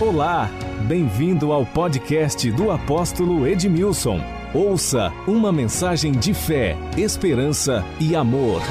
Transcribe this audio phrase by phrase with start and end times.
[0.00, 0.48] Olá,
[0.86, 4.20] bem-vindo ao podcast do apóstolo Edmilson.
[4.54, 8.62] Ouça uma mensagem de fé, esperança e amor.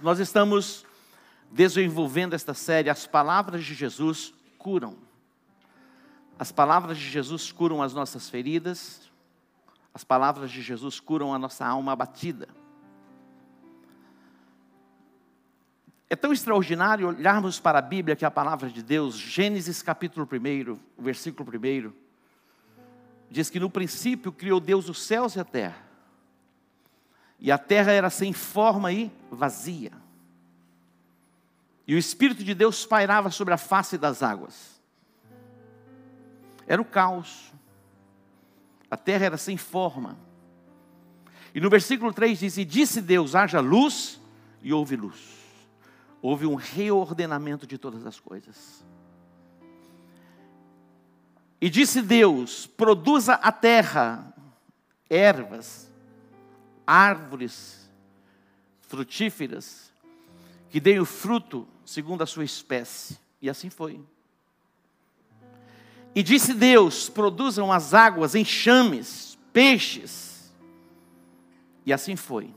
[0.00, 0.86] Nós estamos
[1.52, 4.96] desenvolvendo esta série As Palavras de Jesus Curam.
[6.38, 9.09] As palavras de Jesus curam as nossas feridas,
[9.92, 12.48] as palavras de Jesus curam a nossa alma abatida.
[16.08, 20.28] É tão extraordinário olharmos para a Bíblia, que é a palavra de Deus, Gênesis capítulo
[20.30, 21.92] 1, versículo 1,
[23.30, 25.90] diz que no princípio criou Deus os céus e a terra.
[27.38, 29.92] E a terra era sem forma e vazia.
[31.86, 34.80] E o Espírito de Deus pairava sobre a face das águas.
[36.66, 37.49] Era o caos.
[38.90, 40.18] A terra era sem forma.
[41.54, 44.20] E no versículo 3 diz: E disse Deus: haja luz,
[44.62, 45.38] e houve luz.
[46.20, 48.84] Houve um reordenamento de todas as coisas.
[51.60, 54.34] E disse Deus: produza a terra
[55.08, 55.90] ervas,
[56.86, 57.90] árvores
[58.80, 59.92] frutíferas,
[60.68, 63.18] que deem o fruto segundo a sua espécie.
[63.40, 64.00] E assim foi.
[66.14, 70.52] E disse Deus: produzam as águas enxames, peixes.
[71.84, 72.54] E assim foi.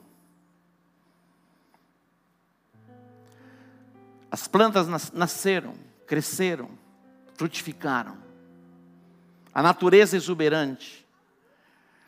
[4.29, 5.75] As plantas nasceram,
[6.07, 6.71] cresceram,
[7.35, 8.17] frutificaram.
[9.53, 11.05] A natureza exuberante.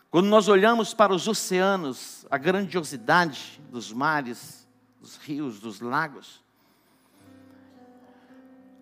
[0.10, 4.68] Quando nós olhamos para os oceanos, a grandiosidade dos mares,
[5.00, 6.42] dos rios, dos lagos.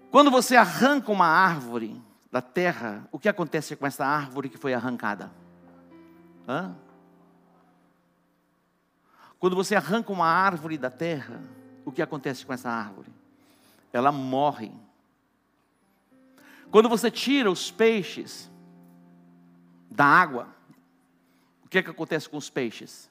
[0.09, 2.01] Quando você arranca uma árvore
[2.33, 5.31] da terra, o que acontece com essa árvore que foi arrancada?
[6.47, 6.75] Hã?
[9.39, 11.39] Quando você arranca uma árvore da terra,
[11.85, 13.13] o que acontece com essa árvore?
[13.93, 14.71] Ela morre.
[16.71, 18.51] Quando você tira os peixes
[19.91, 20.47] da água,
[21.73, 23.09] que é que acontece com os peixes?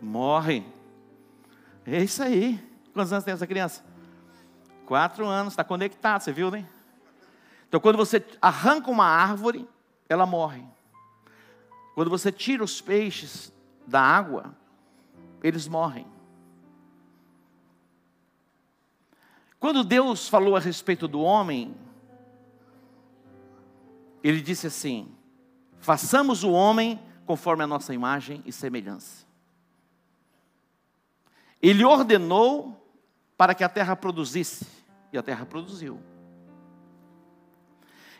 [0.00, 0.70] Morrem.
[1.86, 2.58] É isso aí.
[2.94, 3.82] Quantos anos tem essa criança?
[4.86, 6.66] Quatro anos, está conectado, você viu, né?
[7.70, 9.64] Então, quando você arranca uma árvore,
[10.08, 10.64] ela morre.
[11.94, 13.52] Quando você tira os peixes
[13.86, 14.56] da água,
[15.40, 16.04] eles morrem.
[19.60, 21.76] Quando Deus falou a respeito do homem,
[24.20, 25.14] Ele disse assim:
[25.78, 29.24] façamos o homem conforme a nossa imagem e semelhança.
[31.62, 32.84] Ele ordenou
[33.36, 34.66] para que a terra produzisse,
[35.12, 36.09] e a terra produziu.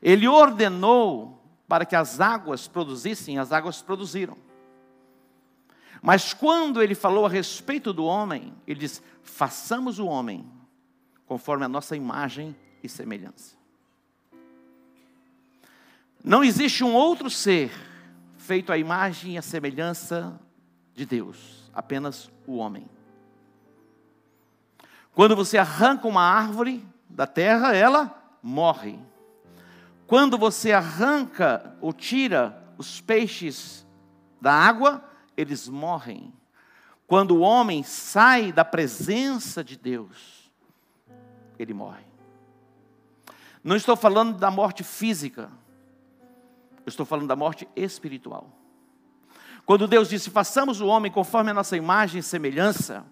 [0.03, 4.37] Ele ordenou para que as águas produzissem, as águas produziram.
[6.03, 10.50] Mas quando ele falou a respeito do homem, ele diz: façamos o homem
[11.27, 13.56] conforme a nossa imagem e semelhança.
[16.25, 17.71] Não existe um outro ser
[18.37, 20.38] feito à imagem e à semelhança
[20.94, 22.87] de Deus, apenas o homem.
[25.15, 28.99] Quando você arranca uma árvore da terra, ela morre.
[30.10, 33.87] Quando você arranca ou tira os peixes
[34.41, 35.04] da água,
[35.37, 36.34] eles morrem.
[37.06, 40.50] Quando o homem sai da presença de Deus,
[41.56, 42.03] ele morre.
[43.62, 45.49] Não estou falando da morte física,
[46.78, 48.50] eu estou falando da morte espiritual.
[49.65, 53.06] Quando Deus disse: façamos o homem conforme a nossa imagem e semelhança,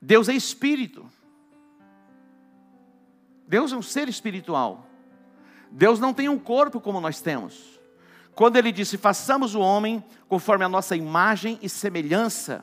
[0.00, 1.04] Deus é espírito.
[3.48, 4.91] Deus é um ser espiritual.
[5.72, 7.80] Deus não tem um corpo como nós temos.
[8.34, 12.62] Quando ele disse: façamos o homem conforme a nossa imagem e semelhança,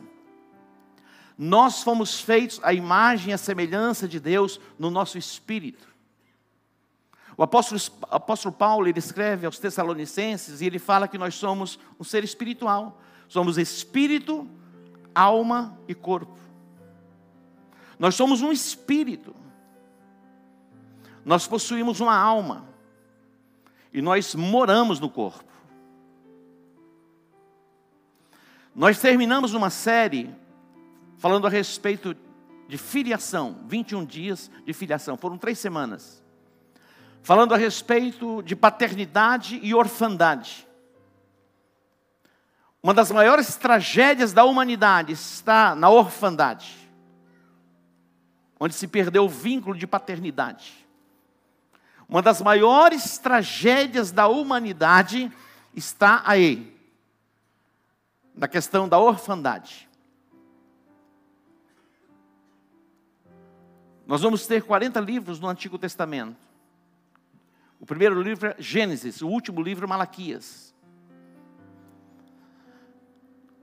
[1.38, 5.88] nós fomos feitos a imagem e a semelhança de Deus no nosso espírito.
[7.36, 7.80] O apóstolo,
[8.12, 13.02] apóstolo Paulo, ele escreve aos Tessalonicenses e ele fala que nós somos um ser espiritual.
[13.30, 14.48] Somos espírito,
[15.16, 16.38] alma e corpo.
[17.98, 19.34] Nós somos um espírito.
[21.24, 22.69] Nós possuímos uma alma.
[23.94, 25.44] E nós moramos no corpo.
[28.76, 30.34] Nós terminamos uma série
[31.18, 32.16] falando a respeito
[32.68, 36.24] de filiação, 21 dias de filiação, foram três semanas
[37.22, 40.68] falando a respeito de paternidade e orfandade.
[42.82, 46.90] Uma das maiores tragédias da humanidade está na orfandade,
[48.60, 50.88] onde se perdeu o vínculo de paternidade.
[52.10, 55.32] Uma das maiores tragédias da humanidade
[55.76, 56.76] está aí,
[58.34, 59.88] na questão da orfandade.
[64.08, 66.36] Nós vamos ter 40 livros no Antigo Testamento.
[67.80, 70.74] O primeiro livro é Gênesis, o último livro é Malaquias.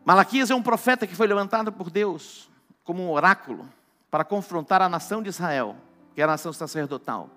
[0.05, 2.49] Malaquias é um profeta que foi levantado por Deus
[2.85, 3.69] como um oráculo
[4.09, 5.75] para confrontar a nação de Israel,
[6.15, 7.29] que é a nação sacerdotal.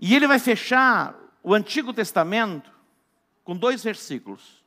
[0.00, 2.70] E ele vai fechar o Antigo Testamento
[3.44, 4.62] com dois versículos.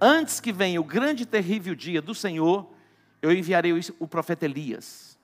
[0.00, 2.70] Antes que venha o grande e terrível dia do Senhor,
[3.20, 5.18] eu enviarei o profeta Elias.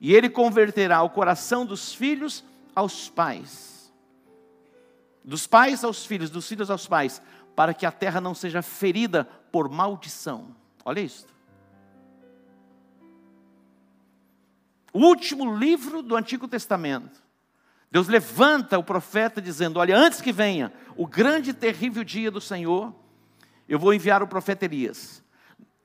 [0.00, 2.44] E ele converterá o coração dos filhos
[2.74, 3.92] aos pais.
[5.24, 7.22] Dos pais aos filhos, dos filhos aos pais,
[7.56, 10.54] para que a terra não seja ferida por maldição.
[10.84, 11.26] Olha isso.
[14.92, 17.23] O último livro do Antigo Testamento.
[17.94, 22.40] Deus levanta o profeta dizendo: Olha, antes que venha o grande e terrível dia do
[22.40, 22.92] Senhor,
[23.68, 25.22] eu vou enviar o profeta Elias.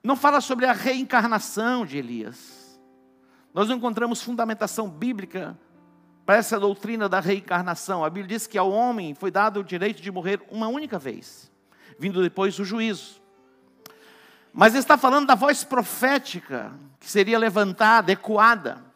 [0.04, 2.82] Não fala sobre a reencarnação de Elias.
[3.54, 5.56] Nós não encontramos fundamentação bíblica
[6.26, 8.04] para essa doutrina da reencarnação.
[8.04, 11.52] A Bíblia diz que ao homem foi dado o direito de morrer uma única vez,
[12.00, 13.22] vindo depois o juízo.
[14.52, 18.89] Mas está falando da voz profética que seria levantada, ecoada,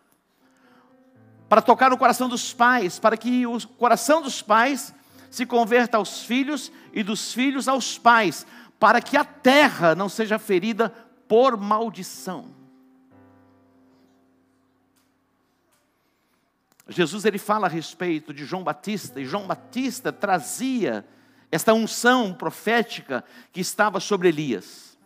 [1.53, 4.91] para tocar no coração dos pais, para que o coração dos pais
[5.29, 8.43] se converta aos filhos e dos filhos aos pais,
[8.79, 10.89] para que a terra não seja ferida
[11.27, 12.55] por maldição.
[16.87, 21.05] Jesus ele fala a respeito de João Batista, e João Batista trazia
[21.51, 24.97] esta unção profética que estava sobre Elias.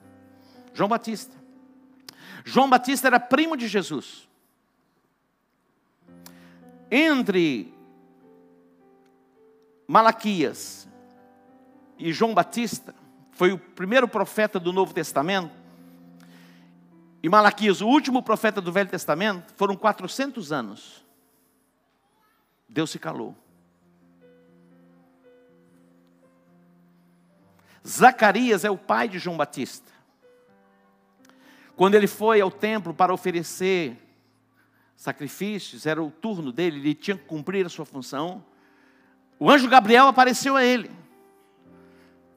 [0.73, 1.35] João Batista.
[2.45, 4.29] João Batista era primo de Jesus.
[6.89, 7.73] Entre
[9.87, 10.87] Malaquias
[11.97, 12.93] e João Batista,
[13.31, 15.51] foi o primeiro profeta do Novo Testamento.
[17.21, 21.05] E Malaquias, o último profeta do Velho Testamento, foram 400 anos.
[22.69, 23.35] Deus se calou.
[27.85, 29.91] Zacarias é o pai de João Batista.
[31.75, 34.06] Quando ele foi ao templo para oferecer
[34.97, 38.44] sacrifícios, era o turno dele, ele tinha que cumprir a sua função.
[39.39, 40.91] O anjo Gabriel apareceu a ele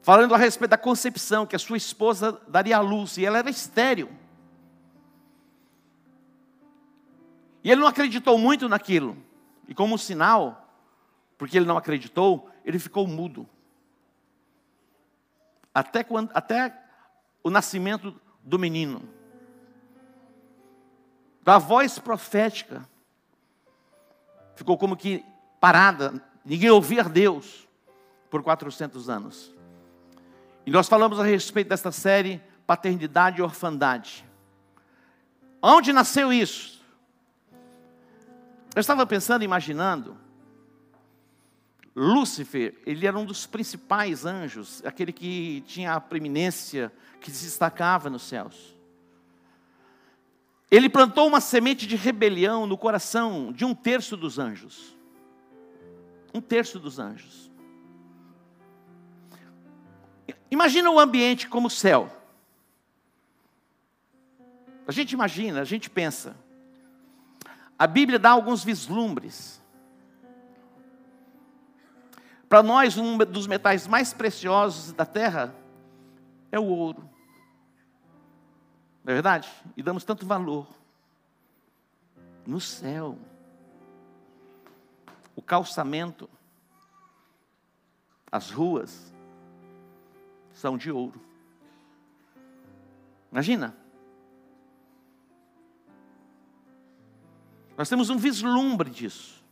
[0.01, 3.49] falando a respeito da concepção, que a sua esposa daria à luz, e ela era
[3.49, 4.09] estéril.
[7.63, 9.15] E ele não acreditou muito naquilo.
[9.67, 10.67] E como sinal,
[11.37, 13.47] porque ele não acreditou, ele ficou mudo.
[15.73, 16.75] Até, quando, até
[17.43, 19.07] o nascimento do menino.
[21.43, 22.87] Da voz profética.
[24.55, 25.23] Ficou como que
[25.59, 27.67] parada, ninguém ouvia Deus
[28.29, 29.53] por 400 anos.
[30.65, 34.25] E nós falamos a respeito desta série Paternidade e Orfandade.
[35.61, 36.81] Onde nasceu isso?
[38.73, 40.17] Eu estava pensando, imaginando,
[41.95, 48.09] Lúcifer, ele era um dos principais anjos, aquele que tinha a preeminência, que se destacava
[48.09, 48.75] nos céus.
[50.71, 54.97] Ele plantou uma semente de rebelião no coração de um terço dos anjos.
[56.33, 57.51] Um terço dos anjos.
[60.49, 62.09] Imagina o ambiente como o céu.
[64.87, 66.37] A gente imagina, a gente pensa.
[67.77, 69.61] A Bíblia dá alguns vislumbres.
[72.47, 75.53] Para nós, um dos metais mais preciosos da terra
[76.49, 77.10] é o ouro.
[79.03, 79.51] Não é verdade?
[79.75, 80.67] E damos tanto valor.
[82.45, 83.17] No céu.
[85.35, 86.29] O calçamento.
[88.31, 89.13] As ruas
[90.53, 91.19] são de ouro.
[93.31, 93.75] Imagina.
[97.77, 99.43] Nós temos um vislumbre disso.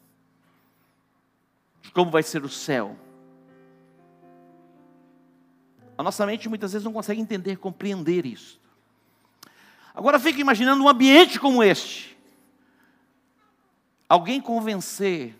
[1.81, 2.95] De como vai ser o céu.
[5.97, 8.58] A nossa mente muitas vezes não consegue entender, compreender isso.
[9.99, 12.17] Agora fica imaginando um ambiente como este.
[14.07, 15.35] Alguém convencer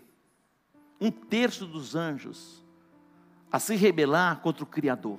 [0.99, 2.61] um terço dos anjos
[3.49, 5.17] a se rebelar contra o Criador.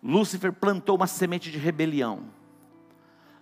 [0.00, 2.22] Lúcifer plantou uma semente de rebelião.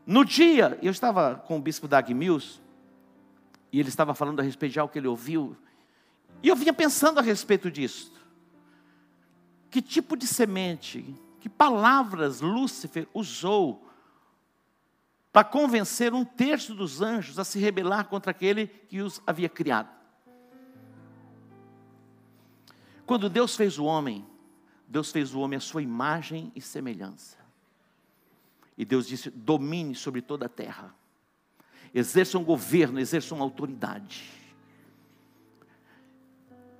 [0.06, 2.62] No dia, eu estava com o bispo Dag Mills,
[3.70, 5.54] e ele estava falando a respeito de algo que ele ouviu,
[6.42, 8.10] e eu vinha pensando a respeito disso.
[9.70, 13.86] Que tipo de semente, que palavras Lúcifer usou
[15.30, 20.02] para convencer um terço dos anjos a se rebelar contra aquele que os havia criado?
[23.12, 24.24] quando Deus fez o homem,
[24.88, 27.36] Deus fez o homem à sua imagem e semelhança.
[28.78, 30.94] E Deus disse: domine sobre toda a terra,
[31.92, 34.30] exerça um governo, exerça uma autoridade.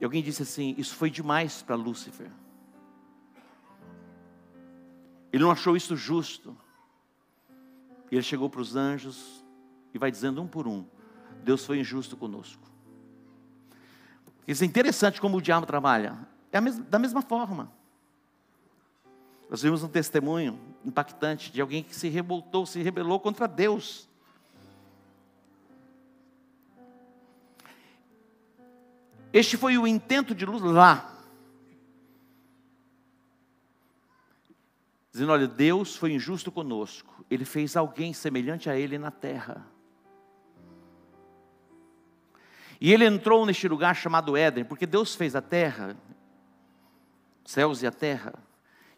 [0.01, 2.31] E alguém disse assim: isso foi demais para Lúcifer.
[5.33, 6.57] Ele não achou isso justo.
[8.11, 9.43] E ele chegou para os anjos
[9.95, 10.85] e vai dizendo um por um:
[11.43, 12.63] Deus foi injusto conosco.
[14.47, 16.19] Isso é interessante como o diabo trabalha.
[16.51, 17.73] É da mesma forma.
[19.49, 24.09] Nós vimos um testemunho impactante de alguém que se revoltou, se rebelou contra Deus.
[29.33, 31.12] Este foi o intento de luz lá.
[35.13, 37.25] Dizendo: olha, Deus foi injusto conosco.
[37.31, 39.67] Ele fez alguém semelhante a Ele na terra.
[42.81, 45.97] E ele entrou neste lugar chamado Éden, porque Deus fez a terra,
[47.45, 48.35] céus e a terra,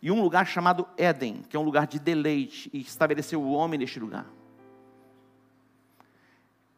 [0.00, 3.78] e um lugar chamado Éden, que é um lugar de deleite, e estabeleceu o homem
[3.78, 4.24] neste lugar.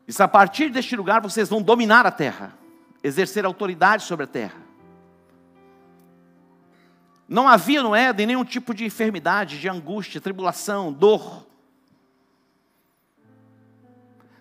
[0.05, 2.59] Diz: a partir deste lugar vocês vão dominar a terra,
[3.05, 4.66] exercer autoridade sobre a terra.
[7.29, 11.47] Não havia no Éden nenhum tipo de enfermidade, de angústia, tribulação, dor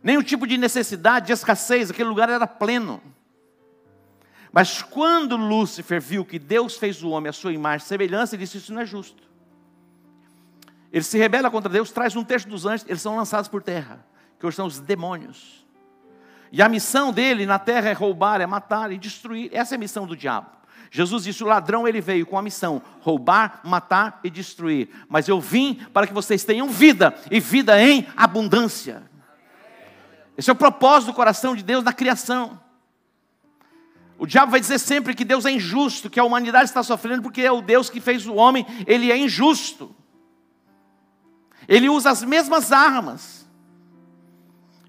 [0.06, 3.02] nenhum tipo de necessidade, de escassez, aquele lugar era pleno.
[4.52, 8.44] Mas quando Lúcifer viu que Deus fez o homem à sua imagem e semelhança, ele
[8.44, 9.24] disse: Isso não é justo.
[10.94, 14.06] Ele se rebela contra Deus, traz um terço dos anjos, eles são lançados por terra,
[14.40, 15.66] que hoje são os demônios.
[16.52, 19.50] E a missão dele na terra é roubar, é matar e destruir.
[19.52, 20.52] Essa é a missão do diabo.
[20.96, 24.88] Jesus disse: o ladrão ele veio com a missão: roubar, matar e destruir.
[25.10, 29.04] Mas eu vim para que vocês tenham vida e vida em abundância.
[30.38, 32.58] Esse é o propósito do coração de Deus na criação.
[34.18, 37.42] O diabo vai dizer sempre que Deus é injusto, que a humanidade está sofrendo porque
[37.42, 39.94] é o Deus que fez o homem, ele é injusto.
[41.68, 43.46] Ele usa as mesmas armas.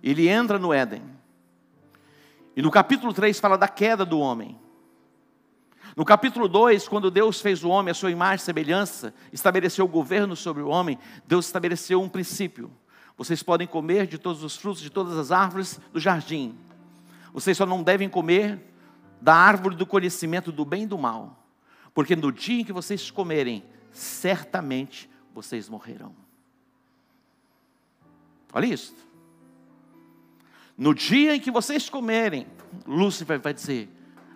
[0.00, 1.02] Ele entra no Éden.
[2.54, 4.56] E no capítulo 3 fala da queda do homem.
[5.96, 9.88] No capítulo 2, quando Deus fez o homem a sua imagem e semelhança, estabeleceu o
[9.88, 12.70] governo sobre o homem, Deus estabeleceu um princípio.
[13.16, 16.54] Vocês podem comer de todos os frutos de todas as árvores do jardim.
[17.32, 18.62] Vocês só não devem comer
[19.22, 21.42] da árvore do conhecimento do bem e do mal.
[21.94, 26.14] Porque no dia em que vocês comerem, certamente vocês morrerão.
[28.52, 28.94] Olha isso.
[30.76, 32.46] No dia em que vocês comerem,
[32.86, 33.88] Lúcifer vai dizer,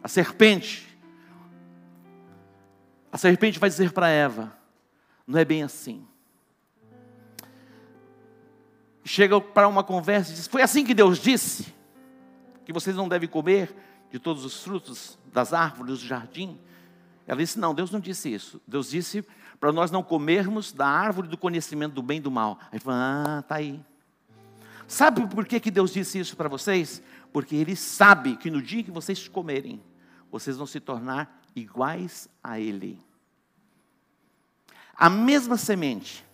[0.02, 0.89] a serpente,
[3.12, 4.52] a serpente vai dizer para Eva:
[5.26, 6.06] não é bem assim
[9.10, 11.74] chega para uma conversa e diz: Foi assim que Deus disse
[12.64, 13.74] que vocês não devem comer
[14.10, 16.58] de todos os frutos das árvores do jardim.
[17.26, 18.60] Ela disse: Não, Deus não disse isso.
[18.66, 19.24] Deus disse
[19.58, 22.58] para nós não comermos da árvore do conhecimento do bem e do mal.
[22.70, 23.80] Aí falou: Ah, tá aí.
[24.86, 27.02] Sabe por que, que Deus disse isso para vocês?
[27.32, 29.80] Porque Ele sabe que no dia que vocês comerem,
[30.32, 32.98] vocês vão se tornar iguais a Ele.
[34.94, 36.24] A mesma semente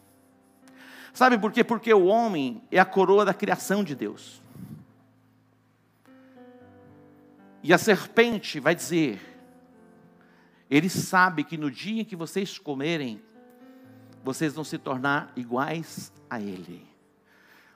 [1.16, 1.64] Sabe por quê?
[1.64, 4.42] Porque o homem é a coroa da criação de Deus.
[7.62, 9.18] E a serpente vai dizer:
[10.68, 13.22] Ele sabe que no dia em que vocês comerem,
[14.22, 16.86] vocês vão se tornar iguais a Ele.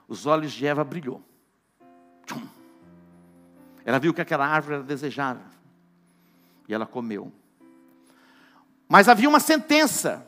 [0.07, 1.25] Os olhos de Eva brilhou.
[3.87, 5.47] Ela viu que aquela árvore era desejável.
[6.71, 7.33] E ela comeu.
[8.89, 10.25] Mas havia uma sentença.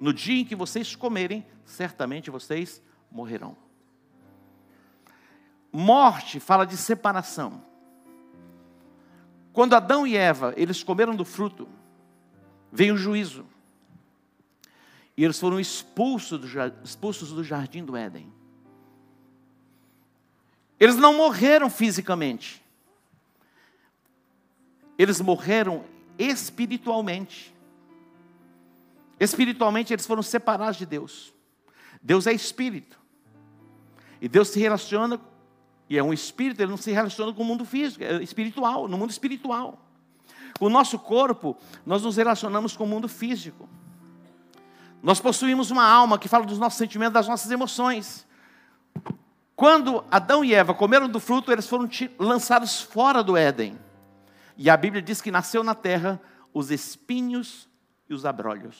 [0.00, 3.56] No dia em que vocês comerem, certamente vocês morrerão.
[5.72, 7.64] Morte fala de separação.
[9.52, 11.68] Quando Adão e Eva, eles comeram do fruto,
[12.70, 13.44] veio o juízo.
[15.16, 16.46] E eles foram expulsos do,
[16.84, 18.32] expulsos do jardim do Éden.
[20.78, 22.62] Eles não morreram fisicamente.
[24.98, 25.84] Eles morreram
[26.18, 27.54] espiritualmente.
[29.20, 31.32] Espiritualmente eles foram separados de Deus.
[32.02, 32.98] Deus é espírito.
[34.20, 35.20] E Deus se relaciona,
[35.88, 38.98] e é um espírito, ele não se relaciona com o mundo físico, é espiritual, no
[38.98, 39.78] mundo espiritual.
[40.58, 43.68] Com o nosso corpo, nós nos relacionamos com o mundo físico.
[45.00, 48.26] Nós possuímos uma alma que fala dos nossos sentimentos, das nossas emoções.
[49.54, 51.88] Quando Adão e Eva comeram do fruto, eles foram
[52.18, 53.78] lançados fora do Éden.
[54.58, 56.20] E a Bíblia diz que nasceu na terra
[56.52, 57.68] os espinhos
[58.10, 58.76] e os abrolhos.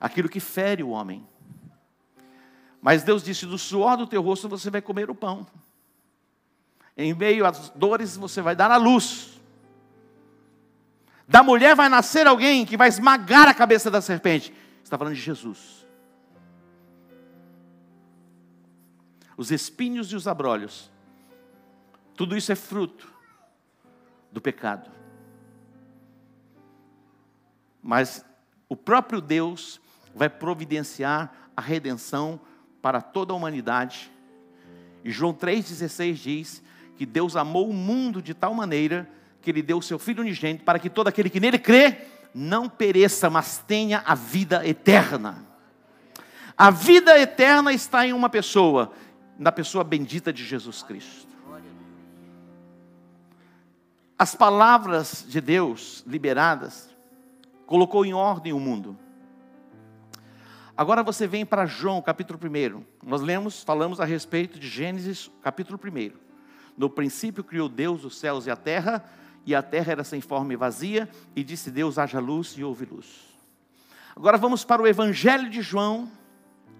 [0.00, 1.28] Aquilo que fere o homem.
[2.80, 5.46] Mas Deus disse: do suor do teu rosto você vai comer o pão.
[6.96, 9.38] Em meio às dores você vai dar a luz.
[11.28, 14.52] Da mulher vai nascer alguém que vai esmagar a cabeça da serpente.
[14.82, 15.86] Está falando de Jesus.
[19.36, 20.90] Os espinhos e os abrolhos.
[22.14, 23.11] Tudo isso é fruto
[24.32, 24.90] do pecado.
[27.82, 28.24] Mas
[28.68, 29.80] o próprio Deus
[30.14, 32.40] vai providenciar a redenção
[32.80, 34.10] para toda a humanidade.
[35.04, 36.62] E João 3,16 diz
[36.96, 39.08] que Deus amou o mundo de tal maneira
[39.40, 42.68] que Ele deu o seu Filho unigênito para que todo aquele que nele crê não
[42.68, 45.44] pereça, mas tenha a vida eterna.
[46.56, 48.92] A vida eterna está em uma pessoa,
[49.38, 51.31] na pessoa bendita de Jesus Cristo.
[54.22, 56.88] As palavras de Deus liberadas
[57.66, 58.96] colocou em ordem o mundo.
[60.76, 62.84] Agora você vem para João, capítulo 1.
[63.04, 66.12] Nós lemos, falamos a respeito de Gênesis, capítulo 1.
[66.78, 69.04] No princípio criou Deus os céus e a terra,
[69.44, 72.84] e a terra era sem forma e vazia, e disse Deus: haja luz e houve
[72.84, 73.06] luz.
[74.14, 76.08] Agora vamos para o Evangelho de João,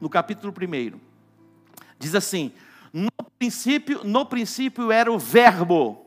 [0.01, 0.97] no capítulo 1.
[1.99, 2.53] Diz assim:
[2.93, 6.02] no princípio, no princípio era o Verbo,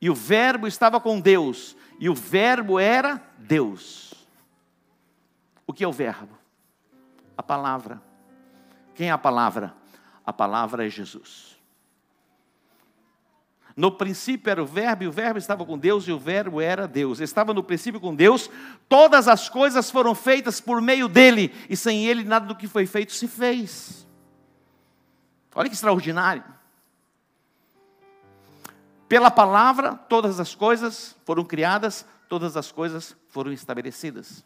[0.00, 4.14] e o Verbo estava com Deus, e o Verbo era Deus.
[5.66, 6.40] O que é o Verbo?
[7.40, 8.00] a palavra.
[8.94, 9.74] Quem é a palavra?
[10.24, 11.58] A palavra é Jesus.
[13.74, 16.86] No princípio era o Verbo, e o Verbo estava com Deus, e o Verbo era
[16.86, 17.18] Deus.
[17.18, 18.50] Estava no princípio com Deus,
[18.90, 22.84] todas as coisas foram feitas por meio dele, e sem ele nada do que foi
[22.84, 24.06] feito se fez.
[25.54, 26.44] Olha que extraordinário.
[29.10, 34.44] Pela palavra, todas as coisas foram criadas, todas as coisas foram estabelecidas.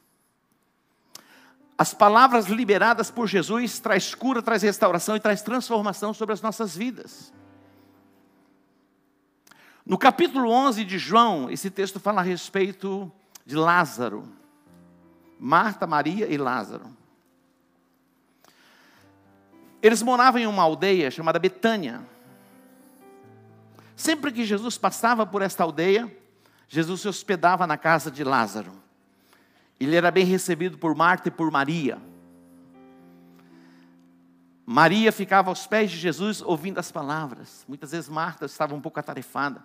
[1.76, 6.75] As palavras liberadas por Jesus traz cura, traz restauração e traz transformação sobre as nossas
[6.75, 7.30] vidas.
[9.85, 13.12] No capítulo 11 de João, esse texto fala a respeito
[13.44, 14.27] de Lázaro.
[15.38, 16.87] Marta, Maria e Lázaro.
[19.83, 22.13] Eles moravam em uma aldeia chamada Betânia.
[23.96, 26.14] Sempre que Jesus passava por esta aldeia,
[26.68, 28.72] Jesus se hospedava na casa de Lázaro.
[29.78, 31.98] Ele era bem recebido por Marta e por Maria.
[34.66, 37.64] Maria ficava aos pés de Jesus ouvindo as palavras.
[37.68, 39.62] Muitas vezes Marta estava um pouco atarefada.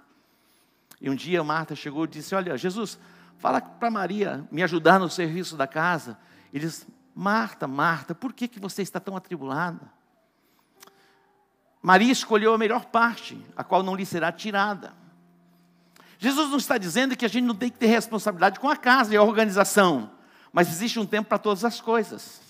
[1.00, 3.00] E um dia Marta chegou e disse: Olha, Jesus,
[3.38, 6.18] fala para Maria me ajudar no serviço da casa.
[6.54, 9.99] Ele diz: Marta, Marta, por que, que você está tão atribulada?
[11.82, 14.94] Maria escolheu a melhor parte, a qual não lhe será tirada.
[16.18, 19.13] Jesus não está dizendo que a gente não tem que ter responsabilidade com a casa
[19.13, 20.12] e a organização,
[20.52, 22.42] mas existe um tempo para todas as coisas.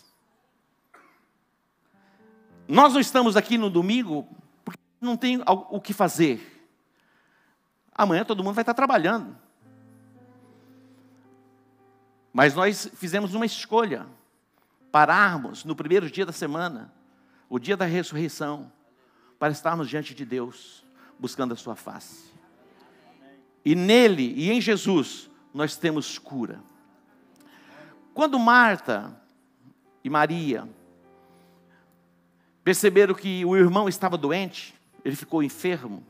[2.67, 4.27] Nós não estamos aqui no domingo
[4.65, 6.67] porque não tem o que fazer.
[7.93, 9.37] Amanhã todo mundo vai estar trabalhando.
[12.33, 14.07] Mas nós fizemos uma escolha,
[14.91, 16.93] pararmos no primeiro dia da semana,
[17.49, 18.71] o dia da ressurreição,
[19.39, 20.83] para estarmos diante de Deus,
[21.17, 22.29] buscando a Sua face.
[23.63, 26.61] E nele e em Jesus nós temos cura.
[28.13, 29.15] Quando Marta
[30.03, 30.67] e Maria
[32.63, 36.03] perceberam que o irmão estava doente, ele ficou enfermo,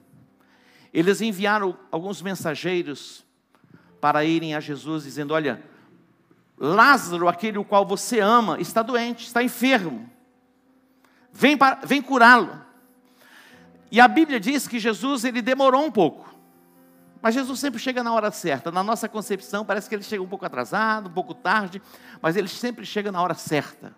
[0.92, 3.24] eles enviaram alguns mensageiros
[4.02, 5.64] para irem a Jesus dizendo: Olha,
[6.58, 10.10] Lázaro, aquele o qual você ama, está doente, está enfermo.
[11.32, 12.69] Vem, vem curá-lo.
[13.92, 16.30] E a Bíblia diz que Jesus ele demorou um pouco.
[17.22, 18.72] Mas Jesus sempre chega na hora certa.
[18.72, 21.82] Na nossa concepção, parece que ele chega um pouco atrasado, um pouco tarde,
[22.22, 23.94] mas ele sempre chega na hora certa.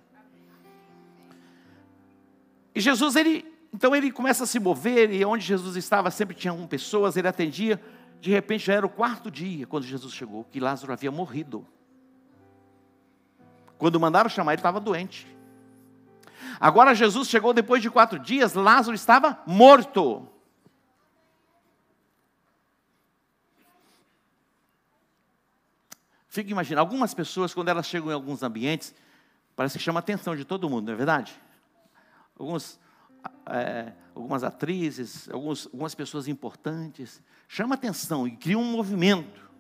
[2.74, 6.54] E Jesus, ele, então ele começa a se mover, e onde Jesus estava sempre tinha
[6.54, 7.80] um pessoas, ele atendia.
[8.20, 11.68] De repente já era o quarto dia quando Jesus chegou, que Lázaro havia morrido.
[13.78, 15.28] Quando mandaram chamar, ele estava doente.
[16.60, 20.28] Agora Jesus chegou depois de quatro dias, Lázaro estava morto.
[26.28, 28.96] Fica imaginando, algumas pessoas, quando elas chegam em alguns ambientes,
[29.54, 31.38] parece que chama a atenção de todo mundo, não é verdade?
[32.40, 32.80] Alguns,
[33.48, 39.51] é, algumas atrizes, alguns, algumas pessoas importantes, chama atenção e cria um movimento.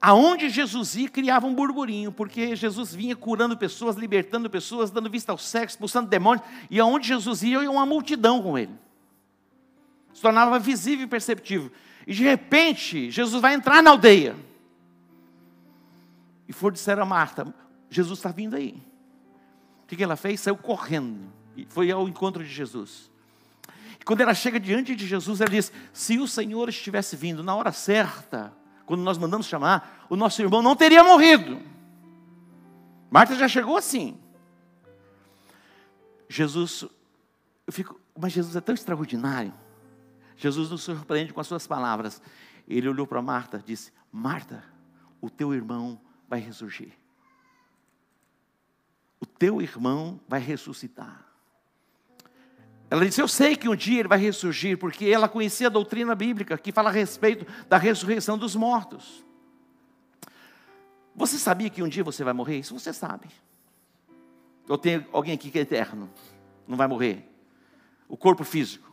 [0.00, 5.32] Aonde Jesus ia, criava um burburinho, porque Jesus vinha curando pessoas, libertando pessoas, dando vista
[5.32, 8.72] ao sexo, expulsando demônios, e aonde Jesus ia, ia uma multidão com ele.
[10.12, 11.70] Se tornava visível e perceptível.
[12.06, 14.36] E de repente, Jesus vai entrar na aldeia.
[16.48, 17.52] E for disseram a Marta:
[17.90, 18.80] Jesus está vindo aí.
[19.82, 20.40] O que ela fez?
[20.40, 21.32] Saiu correndo.
[21.56, 23.10] E foi ao encontro de Jesus.
[24.00, 27.54] E quando ela chega diante de Jesus, ela diz: Se o Senhor estivesse vindo na
[27.54, 28.52] hora certa,
[28.86, 31.60] quando nós mandamos chamar, o nosso irmão não teria morrido.
[33.10, 34.18] Marta já chegou assim.
[36.28, 36.84] Jesus,
[37.66, 39.52] eu fico, mas Jesus é tão extraordinário.
[40.36, 42.22] Jesus nos surpreende com as suas palavras.
[42.68, 44.62] Ele olhou para Marta disse: Marta,
[45.20, 46.92] o teu irmão vai ressurgir.
[49.18, 51.25] O teu irmão vai ressuscitar.
[52.90, 56.14] Ela disse: Eu sei que um dia ele vai ressurgir, porque ela conhecia a doutrina
[56.14, 59.24] bíblica que fala a respeito da ressurreição dos mortos.
[61.14, 62.58] Você sabia que um dia você vai morrer?
[62.58, 63.28] Isso você sabe.
[64.68, 66.10] Ou tem alguém aqui que é eterno,
[66.66, 67.26] não vai morrer?
[68.08, 68.86] O corpo físico.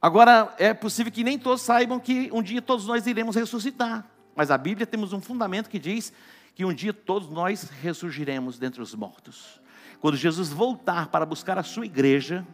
[0.00, 4.04] Agora, é possível que nem todos saibam que um dia todos nós iremos ressuscitar.
[4.34, 6.12] Mas a Bíblia temos um fundamento que diz
[6.54, 9.61] que um dia todos nós ressurgiremos dentre os mortos.
[10.02, 12.44] Quando Jesus voltar para buscar a sua igreja,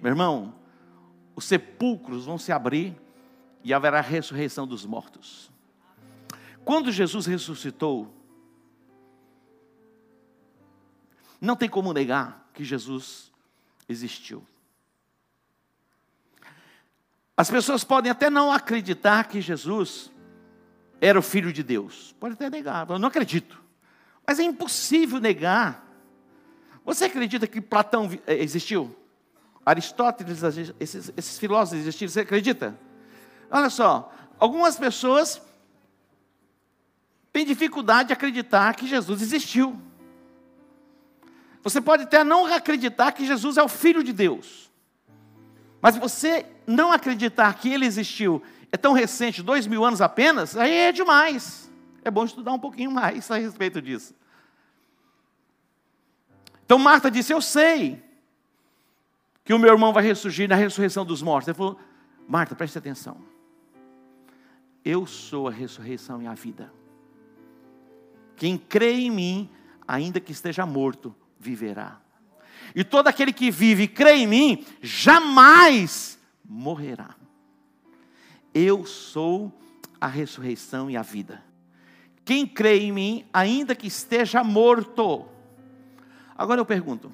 [0.00, 0.54] meu irmão,
[1.34, 2.96] os sepulcros vão se abrir
[3.64, 5.50] e haverá ressurreição dos mortos.
[6.64, 8.14] Quando Jesus ressuscitou,
[11.40, 13.32] não tem como negar que Jesus
[13.88, 14.46] existiu.
[17.36, 20.08] As pessoas podem até não acreditar que Jesus
[21.00, 22.14] era o filho de Deus.
[22.20, 23.60] Pode até negar, eu não acredito.
[24.24, 25.89] Mas é impossível negar.
[26.90, 28.92] Você acredita que Platão eh, existiu?
[29.64, 30.42] Aristóteles,
[30.80, 32.76] esses, esses filósofos existiram, você acredita?
[33.48, 35.40] Olha só, algumas pessoas
[37.32, 39.80] têm dificuldade de acreditar que Jesus existiu.
[41.62, 44.68] Você pode até não acreditar que Jesus é o Filho de Deus.
[45.80, 50.72] Mas você não acreditar que ele existiu é tão recente, dois mil anos apenas, aí
[50.72, 51.70] é demais.
[52.04, 54.12] É bom estudar um pouquinho mais a respeito disso.
[56.70, 58.00] Então Marta disse: Eu sei
[59.44, 61.48] que o meu irmão vai ressurgir na ressurreição dos mortos.
[61.48, 61.76] Ele falou:
[62.28, 63.16] Marta, preste atenção.
[64.84, 66.72] Eu sou a ressurreição e a vida.
[68.36, 69.50] Quem crê em mim,
[69.86, 72.00] ainda que esteja morto, viverá.
[72.72, 77.16] E todo aquele que vive e crê em mim, jamais morrerá.
[78.54, 79.52] Eu sou
[80.00, 81.42] a ressurreição e a vida.
[82.24, 85.26] Quem crê em mim, ainda que esteja morto.
[86.40, 87.12] Agora eu pergunto: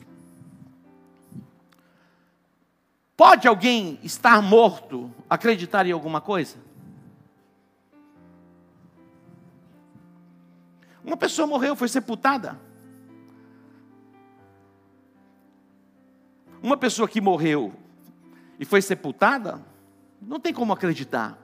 [3.16, 6.56] pode alguém estar morto acreditar em alguma coisa?
[11.04, 12.56] Uma pessoa morreu, foi sepultada.
[16.62, 17.74] Uma pessoa que morreu
[18.60, 19.60] e foi sepultada,
[20.22, 21.36] não tem como acreditar.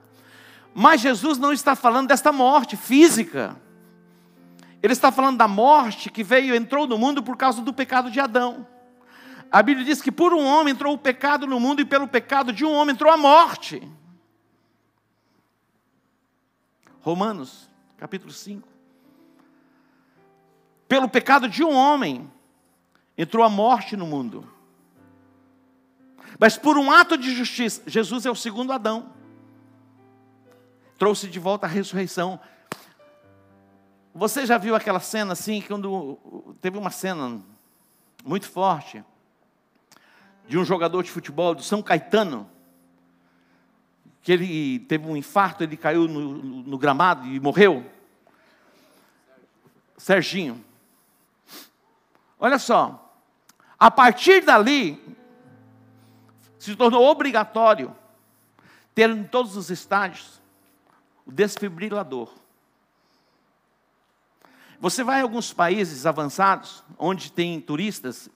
[0.73, 3.57] Mas Jesus não está falando desta morte física.
[4.83, 8.19] Ele está falando da morte que veio, entrou no mundo por causa do pecado de
[8.19, 8.67] Adão.
[9.49, 12.51] A Bíblia diz que por um homem entrou o pecado no mundo e pelo pecado
[12.51, 13.81] de um homem entrou a morte.
[16.99, 18.67] Romanos, capítulo 5.
[20.85, 22.29] Pelo pecado de um homem
[23.17, 24.51] entrou a morte no mundo.
[26.37, 29.13] Mas por um ato de justiça, Jesus é o segundo Adão.
[30.97, 32.37] Trouxe de volta a ressurreição.
[34.15, 36.19] Você já viu aquela cena assim, quando
[36.61, 37.41] teve uma cena
[38.23, 39.03] muito forte
[40.47, 42.47] de um jogador de futebol do São Caetano,
[44.21, 47.89] que ele teve um infarto, ele caiu no, no, no gramado e morreu.
[49.97, 50.63] Serginho.
[52.39, 53.17] Olha só,
[53.79, 55.17] a partir dali,
[56.59, 57.95] se tornou obrigatório
[58.93, 60.39] ter em todos os estádios
[61.25, 62.42] o desfibrilador.
[64.79, 68.29] Você vai a alguns países avançados, onde tem turistas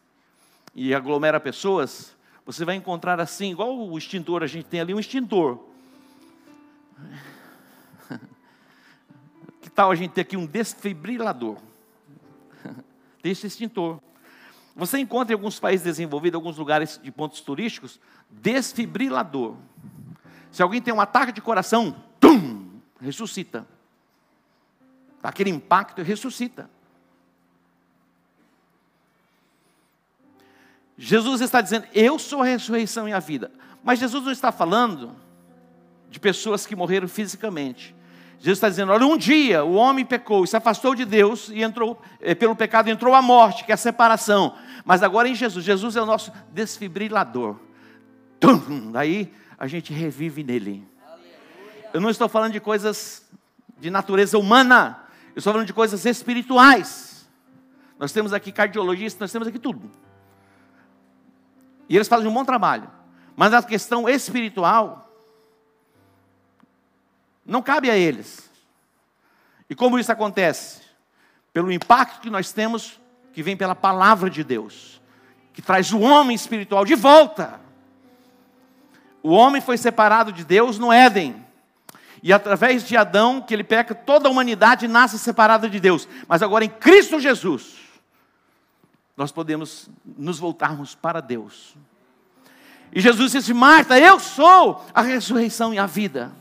[0.73, 4.99] e aglomera pessoas, você vai encontrar assim, igual o extintor, a gente tem ali um
[4.99, 5.59] extintor.
[9.59, 11.57] Que tal a gente ter aqui um desfibrilador?
[13.21, 13.99] Tem esse extintor.
[14.77, 19.57] Você encontra em alguns países desenvolvidos, alguns lugares de pontos turísticos, desfibrilador.
[20.51, 23.67] Se alguém tem um ataque de coração, tum, ressuscita.
[25.21, 26.69] Aquele impacto ressuscita.
[30.97, 33.51] Jesus está dizendo: Eu sou a ressurreição e a vida.
[33.83, 35.15] Mas Jesus não está falando
[36.09, 37.95] de pessoas que morreram fisicamente.
[38.39, 41.99] Jesus está dizendo: olha, um dia o homem pecou se afastou de Deus e entrou,
[42.19, 44.55] eh, pelo pecado entrou a morte, que é a separação.
[44.85, 47.57] Mas agora em Jesus, Jesus é o nosso desfibrilador.
[48.39, 50.87] Tum, daí a gente revive nele.
[51.93, 53.25] Eu não estou falando de coisas
[53.79, 54.99] de natureza humana,
[55.37, 57.29] eu estou falando de coisas espirituais.
[57.99, 59.91] Nós temos aqui cardiologistas, nós temos aqui tudo.
[61.87, 62.89] E eles fazem um bom trabalho.
[63.35, 65.13] Mas a questão espiritual,
[67.45, 68.49] Não cabe a eles.
[69.69, 70.81] E como isso acontece?
[71.53, 72.99] Pelo impacto que nós temos,
[73.31, 74.99] que vem pela palavra de Deus,
[75.53, 77.61] que traz o homem espiritual de volta.
[79.21, 81.45] O homem foi separado de Deus no Éden.
[82.21, 86.07] E através de Adão, que ele peca, toda a humanidade nasce separada de Deus.
[86.27, 87.75] Mas agora em Cristo Jesus,
[89.15, 91.75] nós podemos nos voltarmos para Deus.
[92.91, 96.31] E Jesus disse: Marta, eu sou a ressurreição e a vida.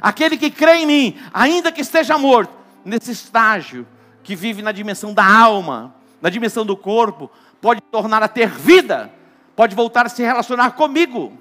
[0.00, 2.52] Aquele que crê em mim, ainda que esteja morto,
[2.84, 3.86] nesse estágio
[4.22, 9.12] que vive na dimensão da alma, na dimensão do corpo, pode tornar a ter vida,
[9.54, 11.32] pode voltar a se relacionar comigo.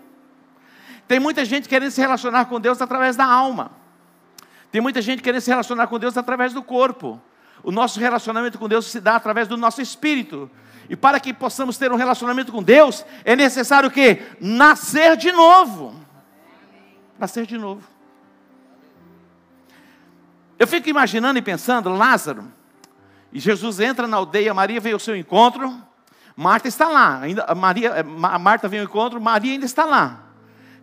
[1.08, 3.72] Tem muita gente querendo se relacionar com Deus através da alma.
[4.72, 7.22] Tem muita gente querendo se relacionar com Deus através do corpo.
[7.64, 10.50] O nosso relacionamento com Deus se dá através do nosso espírito.
[10.90, 14.24] E para que possamos ter um relacionamento com Deus, é necessário o quê?
[14.42, 15.96] Nascer de novo.
[17.18, 17.84] Nascer de novo.
[20.58, 22.52] Eu fico imaginando e pensando, Lázaro,
[23.32, 25.76] e Jesus entra na aldeia, Maria veio ao seu encontro,
[26.36, 30.24] Marta está lá, ainda, Maria, Marta veio ao encontro, Maria ainda está lá.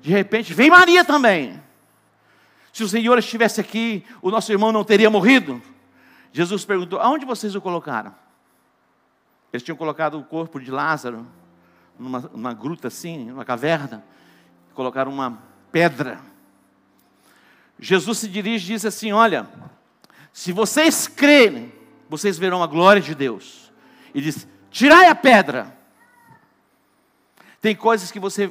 [0.01, 1.61] De repente, vem Maria também.
[2.73, 5.61] Se o Senhor estivesse aqui, o nosso irmão não teria morrido.
[6.33, 8.15] Jesus perguntou: aonde vocês o colocaram?
[9.53, 11.27] Eles tinham colocado o corpo de Lázaro
[11.99, 14.05] numa, numa gruta assim, numa caverna,
[14.75, 16.21] colocaram uma pedra.
[17.79, 19.49] Jesus se dirige e diz assim: Olha,
[20.33, 21.73] se vocês crerem,
[22.09, 23.73] vocês verão a glória de Deus.
[24.15, 25.77] E diz: Tirai a pedra.
[27.61, 28.51] Tem coisas que você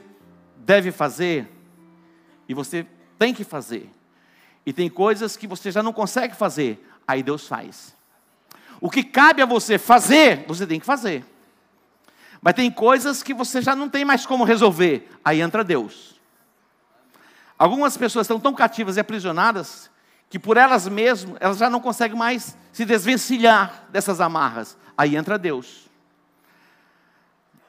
[0.69, 1.49] deve fazer
[2.47, 2.86] e você
[3.17, 3.89] tem que fazer.
[4.63, 7.95] E tem coisas que você já não consegue fazer, aí Deus faz.
[8.79, 11.25] O que cabe a você fazer, você tem que fazer.
[12.39, 16.21] Mas tem coisas que você já não tem mais como resolver, aí entra Deus.
[17.58, 19.89] Algumas pessoas estão tão cativas e aprisionadas
[20.29, 24.77] que por elas mesmas, elas já não conseguem mais se desvencilhar dessas amarras.
[24.95, 25.89] Aí entra Deus.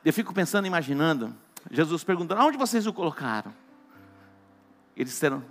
[0.05, 1.35] Eu fico pensando, imaginando,
[1.71, 3.53] Jesus perguntando: onde vocês o colocaram?
[4.97, 5.45] Eles disseram: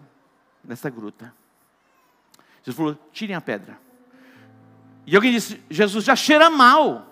[0.63, 1.33] nessa gruta.
[2.63, 3.77] Jesus falou: tirem a pedra.
[5.05, 7.05] E alguém disse: Jesus já cheira mal.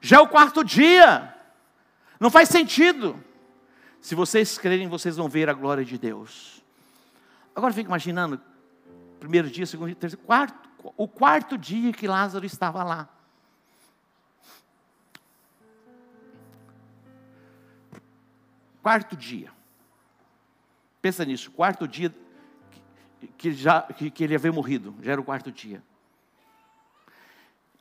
[0.00, 1.34] Já é o quarto dia.
[2.18, 3.22] Não faz sentido.
[4.00, 6.62] Se vocês crerem, vocês vão ver a glória de Deus.
[7.54, 8.40] Agora fica imaginando,
[9.20, 13.08] primeiro dia, segundo dia, terceiro, quarto, o quarto dia que Lázaro estava lá.
[18.82, 19.52] Quarto dia.
[21.00, 22.12] Pensa nisso, quarto dia
[23.38, 25.82] que, já, que, ele havia morrido, já era o quarto dia.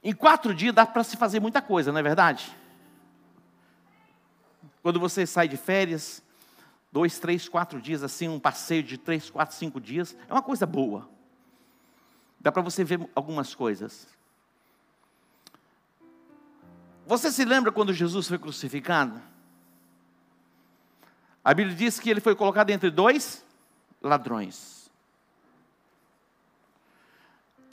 [0.04, 2.56] Em quatro dias dá para se fazer muita coisa, não é verdade?
[4.82, 6.24] Quando você sai de férias,
[6.92, 10.66] dois, três, quatro dias, assim, um passeio de três, quatro, cinco dias, é uma coisa
[10.66, 11.10] boa.
[12.40, 14.08] Dá para você ver algumas coisas.
[17.06, 19.31] Você se lembra quando Jesus foi crucificado?
[21.44, 23.44] A Bíblia diz que ele foi colocado entre dois
[24.02, 24.90] ladrões.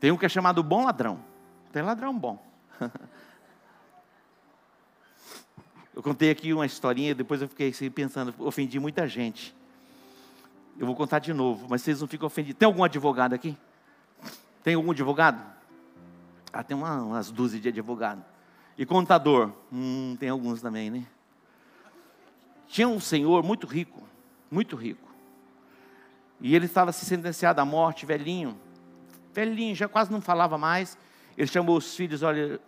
[0.00, 1.22] Tem um que é chamado bom ladrão.
[1.72, 2.42] Tem ladrão bom.
[5.94, 9.52] Eu contei aqui uma historinha, depois eu fiquei assim, pensando, ofendi muita gente.
[10.78, 12.56] Eu vou contar de novo, mas vocês não ficam ofendidos.
[12.56, 13.58] Tem algum advogado aqui?
[14.62, 15.44] Tem algum advogado?
[16.52, 18.24] Ah, tem uma, umas dúzias de advogado.
[18.76, 19.50] E contador?
[19.72, 21.04] Hum, tem alguns também, né?
[22.68, 24.06] Tinha um senhor muito rico,
[24.50, 25.08] muito rico.
[26.40, 28.58] E ele estava se sentenciado à morte, velhinho.
[29.32, 30.96] Velhinho, já quase não falava mais.
[31.36, 32.60] Ele chamou os filhos, olha,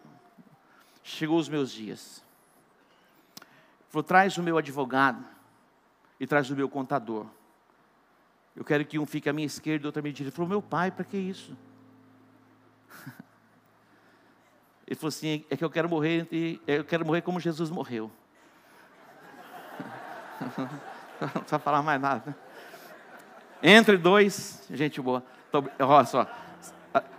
[1.03, 2.25] chegou os meus dias.
[3.91, 5.25] Falou, traz o meu advogado
[6.19, 7.27] e traz o meu contador.
[8.57, 10.31] Eu quero que um fique à minha esquerda e outro à minha direita.
[10.31, 11.57] Ele falou, meu pai, para que isso?
[14.87, 16.27] Ele falou assim, é que eu quero morrer,
[16.67, 18.11] eu quero morrer como Jesus morreu.
[21.21, 22.37] Não precisa falar mais nada.
[23.63, 25.23] Entre dois, gente boa.
[25.79, 26.27] Olha só,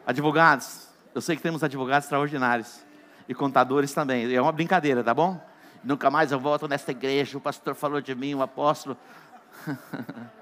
[0.06, 2.82] advogados, eu sei que temos advogados extraordinários.
[3.30, 4.34] E contadores também.
[4.34, 5.40] É uma brincadeira, tá bom?
[5.84, 7.38] Nunca mais eu volto nesta igreja.
[7.38, 8.98] O pastor falou de mim, o apóstolo.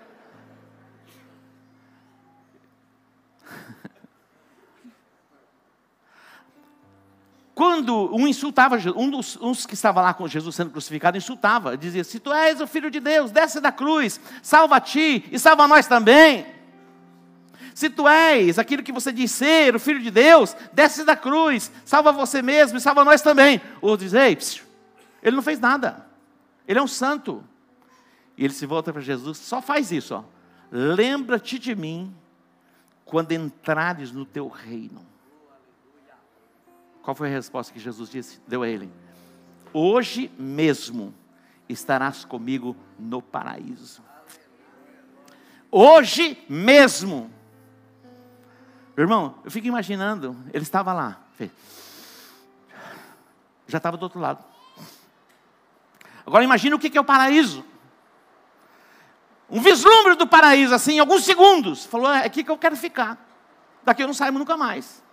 [7.60, 12.06] Quando um insultava, um dos uns que estava lá com Jesus sendo crucificado, insultava, dizia:
[12.06, 15.68] Se tu és o filho de Deus, desce da cruz, salva a ti e salva
[15.68, 16.46] nós também.
[17.76, 21.70] Se tu és aquilo que você diz ser, o Filho de Deus, desce da cruz,
[21.84, 23.62] salva você mesmo e salva nós também.
[23.82, 24.64] O outro diz,
[25.22, 26.08] ele não fez nada.
[26.66, 27.44] Ele é um santo.
[28.38, 30.24] E ele se volta para Jesus, só faz isso.
[30.72, 32.16] Lembra-te de mim
[33.04, 35.10] quando entrares no teu reino.
[37.02, 38.42] Qual foi a resposta que Jesus disse?
[38.48, 38.92] Deu a ele:
[39.74, 41.14] Hoje mesmo
[41.68, 44.04] estarás comigo no paraíso.
[45.72, 47.32] Hoje mesmo.
[48.98, 51.22] Irmão, eu fico imaginando, ele estava lá,
[53.70, 54.44] já estava do outro lado.
[56.26, 57.64] Agora imagine o que é o paraíso.
[59.50, 61.86] Um vislumbre do paraíso, assim, em alguns segundos.
[61.86, 63.18] Falou, é aqui que eu quero ficar.
[63.84, 65.04] Daqui eu não saio nunca mais.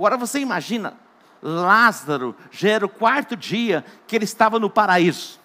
[0.00, 0.94] Agora você imagina,
[1.42, 5.38] Lázaro já era o quarto dia que ele estava no paraíso.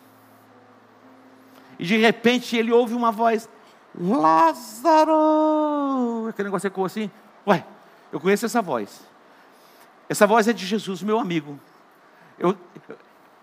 [1.78, 3.50] E de repente ele ouve uma voz:
[4.00, 5.10] Lázaro!
[6.30, 7.12] Aquele negócio ecoou assim.
[7.46, 7.66] Ué,
[8.14, 9.02] eu conheço essa voz.
[10.08, 11.60] Essa voz é de Jesus, meu amigo.
[12.40, 12.58] Eu,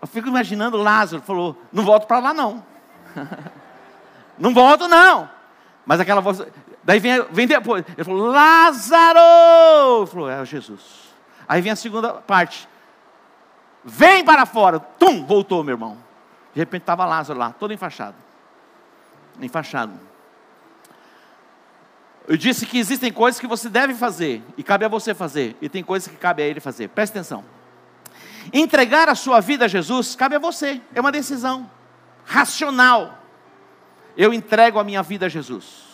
[0.01, 2.65] eu fico imaginando Lázaro, falou: Não volto para lá não.
[4.35, 5.29] não volto não.
[5.85, 6.41] Mas aquela voz,
[6.83, 7.85] daí vem, vem depois.
[7.95, 9.99] Ele falou: Lázaro!
[9.99, 11.02] Ele falou: É Jesus.
[11.47, 12.67] Aí vem a segunda parte.
[13.83, 14.79] Vem para fora.
[14.79, 15.97] Tum, voltou, meu irmão.
[16.53, 18.15] De repente estava Lázaro lá, todo enfaixado.
[19.41, 19.99] Enfaixado.
[22.27, 25.67] Eu disse que existem coisas que você deve fazer, e cabe a você fazer, e
[25.67, 26.87] tem coisas que cabe a ele fazer.
[26.89, 27.43] Presta atenção.
[28.53, 31.69] Entregar a sua vida a Jesus cabe a você, é uma decisão
[32.25, 33.17] racional.
[34.15, 35.92] Eu entrego a minha vida a Jesus.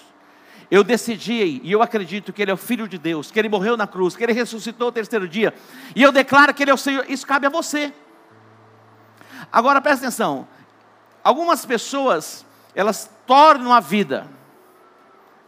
[0.71, 3.75] Eu decidi e eu acredito que Ele é o Filho de Deus, que Ele morreu
[3.75, 5.53] na cruz, que Ele ressuscitou no terceiro dia,
[5.95, 7.91] e eu declaro que Ele é o Senhor, isso cabe a você.
[9.51, 10.47] Agora presta atenção:
[11.23, 14.27] algumas pessoas, elas tornam a vida,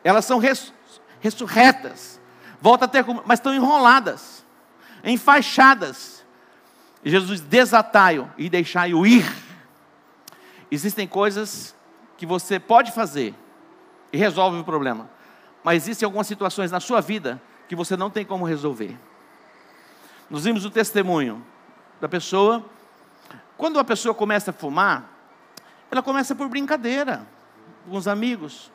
[0.04, 0.74] elas são res,
[1.20, 2.20] ressurretas,
[2.60, 4.44] voltam a ter, mas estão enroladas,
[5.04, 6.22] enfaixadas.
[7.04, 9.26] Jesus desatai-o e deixai-o ir.
[10.70, 11.76] Existem coisas
[12.16, 13.34] que você pode fazer,
[14.12, 15.10] e resolve o problema.
[15.64, 18.98] Mas existem algumas situações na sua vida que você não tem como resolver.
[20.30, 21.46] Nós vimos o testemunho
[22.00, 22.66] da pessoa.
[23.58, 25.10] Quando a pessoa começa a fumar,
[25.90, 27.28] ela começa por brincadeira,
[27.90, 28.72] com os amigos.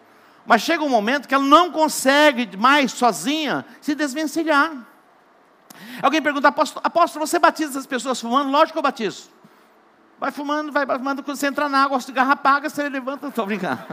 [0.46, 4.72] Mas chega um momento que ela não consegue mais sozinha se desvencilhar.
[6.00, 8.50] Alguém pergunta, apóstolo, apóstolo, você batiza as pessoas fumando?
[8.50, 9.28] Lógico que eu batizo.
[10.18, 13.28] Vai fumando, vai fumando, quando você entra na água, a cigarra apaga, você levanta.
[13.28, 13.82] Estou brincando.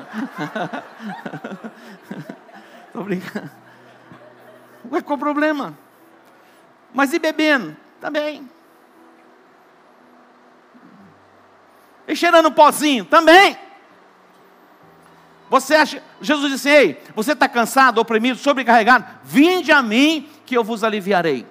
[2.88, 3.52] Estou brincando.
[4.90, 5.78] Ué, qual o problema?
[6.94, 7.76] Mas e bebendo?
[8.00, 8.50] Também.
[12.08, 13.04] E cheirando pozinho?
[13.06, 13.58] Também.
[15.50, 19.06] Você acha, Jesus disse, ei, você está cansado, oprimido, sobrecarregado?
[19.24, 21.46] Vinde a mim que eu vos aliviarei.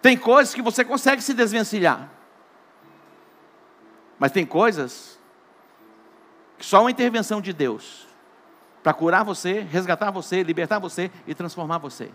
[0.00, 2.08] Tem coisas que você consegue se desvencilhar.
[4.22, 5.18] Mas tem coisas
[6.56, 8.06] que só uma intervenção de Deus
[8.80, 12.08] para curar você, resgatar você, libertar você e transformar você.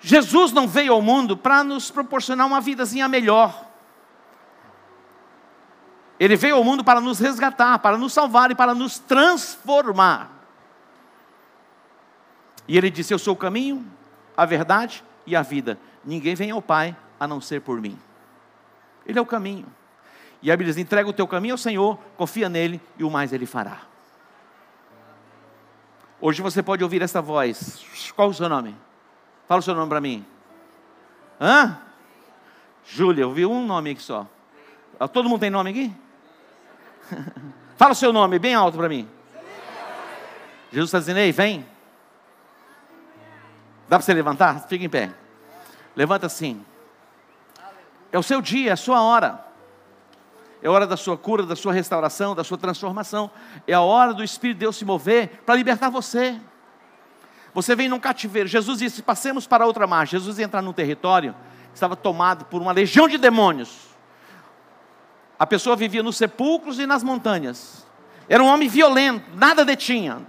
[0.00, 3.66] Jesus não veio ao mundo para nos proporcionar uma vidazinha melhor.
[6.18, 10.30] Ele veio ao mundo para nos resgatar, para nos salvar e para nos transformar.
[12.66, 13.86] E ele disse: Eu sou o caminho,
[14.34, 15.78] a verdade e a vida.
[16.02, 17.98] Ninguém vem ao Pai a não ser por mim.
[19.04, 19.66] Ele é o caminho.
[20.42, 23.32] E a Bíblia diz: entrega o teu caminho ao Senhor, confia nele e o mais
[23.32, 23.80] ele fará.
[26.20, 27.84] Hoje você pode ouvir essa voz.
[28.14, 28.74] Qual o seu nome?
[29.46, 30.24] Fala o seu nome para mim.
[31.40, 31.78] Hã?
[32.84, 34.26] Júlia, eu vi um nome aqui só.
[34.98, 35.92] Ah, todo mundo tem nome aqui?
[37.76, 39.08] Fala o seu nome bem alto para mim.
[40.72, 41.66] Jesus está dizendo: Ei, vem.
[43.88, 44.66] Dá para você levantar?
[44.66, 45.12] Fica em pé.
[45.94, 46.64] Levanta assim.
[48.10, 49.45] É o seu dia, é a sua hora
[50.62, 53.30] é hora da sua cura, da sua restauração, da sua transformação.
[53.66, 56.40] É a hora do Espírito de Deus se mover para libertar você.
[57.52, 58.48] Você vem num cativeiro.
[58.48, 60.18] Jesus disse: passemos para outra margem.
[60.18, 61.34] Jesus ia entrar num território
[61.68, 63.86] que estava tomado por uma legião de demônios.
[65.38, 67.86] A pessoa vivia nos sepulcros e nas montanhas.
[68.28, 70.26] Era um homem violento, nada detinha.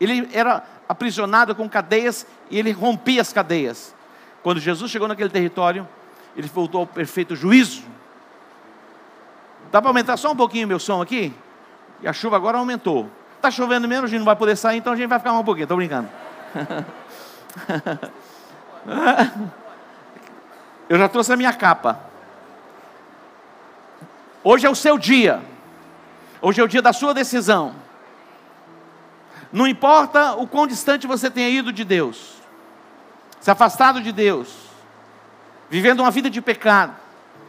[0.00, 3.94] Ele era aprisionado com cadeias e ele rompia as cadeias.
[4.42, 5.86] Quando Jesus chegou naquele território,
[6.34, 7.82] ele voltou ao perfeito juízo
[9.70, 11.34] Dá para aumentar só um pouquinho meu som aqui?
[12.00, 13.10] E a chuva agora aumentou.
[13.36, 15.44] Está chovendo mesmo, a gente não vai poder sair, então a gente vai ficar um
[15.44, 15.64] pouquinho.
[15.64, 16.08] Estou brincando.
[20.88, 22.00] Eu já trouxe a minha capa.
[24.42, 25.42] Hoje é o seu dia.
[26.40, 27.74] Hoje é o dia da sua decisão.
[29.52, 32.34] Não importa o quão distante você tenha ido de Deus,
[33.40, 34.54] se afastado de Deus,
[35.70, 36.94] vivendo uma vida de pecado,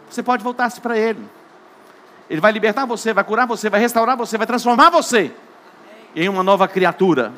[0.10, 1.24] você pode voltar-se para Ele.
[2.30, 5.32] Ele vai libertar você, vai curar você, vai restaurar você, vai transformar você
[6.16, 7.34] em uma nova criatura.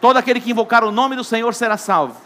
[0.00, 2.16] Todo aquele que invocar o nome do Senhor será salvo.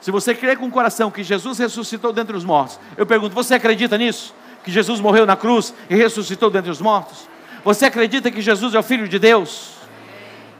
[0.00, 3.54] Se você crê com o coração que Jesus ressuscitou dentre os mortos, eu pergunto: você
[3.54, 4.34] acredita nisso?
[4.62, 7.28] Que Jesus morreu na cruz e ressuscitou dentre os mortos?
[7.64, 9.74] Você acredita que Jesus é o Filho de Deus?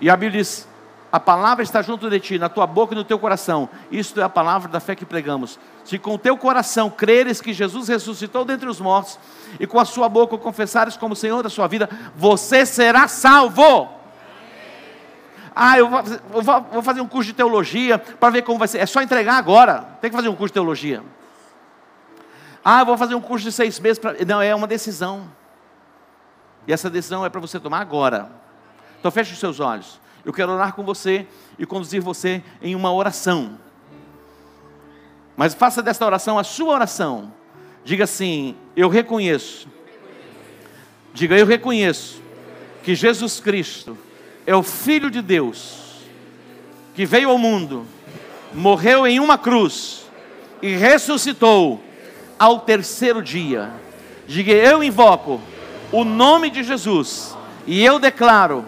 [0.00, 0.66] E a Bíblia diz:
[1.12, 3.68] a palavra está junto de ti, na tua boca e no teu coração.
[3.90, 5.58] Isto é a palavra da fé que pregamos.
[5.84, 9.18] Se com o teu coração creres que Jesus ressuscitou dentre os mortos,
[9.60, 11.86] e com a sua boca confessares como Senhor da sua vida,
[12.16, 13.90] você será salvo.
[15.54, 15.90] Ah, eu
[16.70, 18.78] vou fazer um curso de teologia para ver como vai ser.
[18.78, 19.86] É só entregar agora.
[20.00, 21.02] Tem que fazer um curso de teologia.
[22.64, 23.98] Ah, eu vou fazer um curso de seis meses.
[23.98, 24.14] Pra...
[24.26, 25.30] Não, é uma decisão.
[26.66, 28.30] E essa decisão é para você tomar agora.
[28.98, 30.00] Então feche os seus olhos.
[30.24, 31.26] Eu quero orar com você
[31.58, 33.58] e conduzir você em uma oração.
[35.36, 37.32] Mas faça desta oração a sua oração.
[37.84, 39.68] Diga assim: Eu reconheço.
[41.14, 42.22] Diga, eu reconheço
[42.82, 43.98] que Jesus Cristo
[44.46, 46.00] é o Filho de Deus,
[46.94, 47.86] que veio ao mundo,
[48.54, 50.06] morreu em uma cruz
[50.62, 51.82] e ressuscitou
[52.38, 53.70] ao terceiro dia.
[54.26, 55.40] Diga, eu invoco
[55.90, 58.64] o nome de Jesus e eu declaro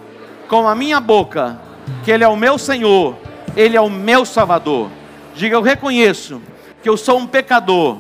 [0.49, 1.59] com a minha boca
[2.05, 3.16] que Ele é o meu Senhor,
[3.57, 4.90] Ele é o meu Salvador.
[5.34, 6.40] Diga, eu reconheço
[6.82, 7.99] que eu sou um pecador.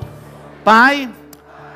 [0.64, 1.08] Pai,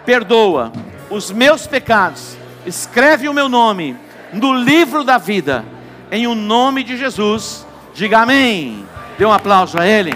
[0.04, 0.72] perdoa
[1.10, 3.96] os meus pecados, escreve o meu nome
[4.32, 5.64] no livro da vida,
[6.10, 7.66] em o nome de Jesus.
[7.94, 8.86] Diga amém.
[9.18, 10.14] Dê um aplauso a Ele.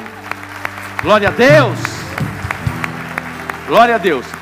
[1.03, 1.79] Glória a Deus.
[3.67, 4.42] Glória a Deus.